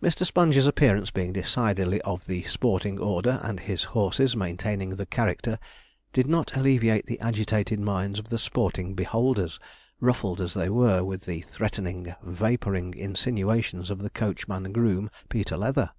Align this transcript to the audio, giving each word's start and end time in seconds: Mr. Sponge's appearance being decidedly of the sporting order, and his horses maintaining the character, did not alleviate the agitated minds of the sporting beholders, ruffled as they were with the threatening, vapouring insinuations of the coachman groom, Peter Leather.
Mr. 0.00 0.24
Sponge's 0.24 0.68
appearance 0.68 1.10
being 1.10 1.32
decidedly 1.32 2.00
of 2.02 2.26
the 2.26 2.44
sporting 2.44 2.96
order, 3.00 3.40
and 3.42 3.58
his 3.58 3.82
horses 3.90 4.36
maintaining 4.36 4.90
the 4.90 5.04
character, 5.04 5.58
did 6.12 6.28
not 6.28 6.56
alleviate 6.56 7.06
the 7.06 7.18
agitated 7.18 7.80
minds 7.80 8.20
of 8.20 8.28
the 8.30 8.38
sporting 8.38 8.94
beholders, 8.94 9.58
ruffled 9.98 10.40
as 10.40 10.54
they 10.54 10.68
were 10.68 11.02
with 11.02 11.22
the 11.24 11.40
threatening, 11.40 12.14
vapouring 12.22 12.94
insinuations 12.94 13.90
of 13.90 13.98
the 13.98 14.10
coachman 14.10 14.70
groom, 14.72 15.10
Peter 15.28 15.56
Leather. 15.56 15.90